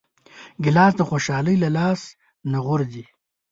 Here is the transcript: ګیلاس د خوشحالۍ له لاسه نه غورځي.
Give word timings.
ګیلاس 0.63 0.93
د 0.97 1.01
خوشحالۍ 1.09 1.55
له 1.63 1.69
لاسه 1.77 2.07
نه 2.51 2.59
غورځي. 2.65 3.05